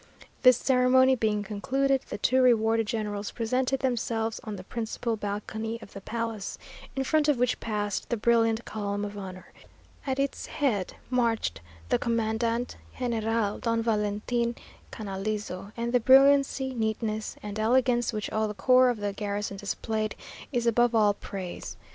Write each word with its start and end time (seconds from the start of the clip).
"This 0.41 0.57
ceremony 0.57 1.15
being 1.15 1.43
concluded, 1.43 2.01
the 2.09 2.17
two 2.17 2.41
rewarded 2.41 2.87
generals 2.87 3.29
presented 3.29 3.81
themselves 3.81 4.39
on 4.43 4.55
the 4.55 4.63
principal 4.63 5.15
balcony 5.15 5.77
of 5.79 5.93
the 5.93 6.01
palace, 6.01 6.57
in 6.95 7.03
front 7.03 7.27
of 7.27 7.37
which 7.37 7.59
passed 7.59 8.09
the 8.09 8.17
brilliant 8.17 8.65
column 8.65 9.05
of 9.05 9.15
honour; 9.15 9.53
at 10.07 10.17
its 10.17 10.47
head 10.47 10.95
marched 11.11 11.61
the 11.89 11.99
commandant 11.99 12.77
general, 12.97 13.59
Don 13.59 13.83
Valentin 13.83 14.55
Canalizo; 14.91 15.71
and 15.77 15.93
the 15.93 15.99
brilliancy, 15.99 16.73
neatness, 16.73 17.35
and 17.43 17.59
elegance, 17.59 18.11
which 18.11 18.31
all 18.31 18.47
the 18.47 18.55
corps 18.55 18.89
of 18.89 18.97
the 18.97 19.13
garrison 19.13 19.55
displayed, 19.57 20.15
is 20.51 20.65
above 20.65 20.95
all 20.95 21.13
praise. 21.13 21.77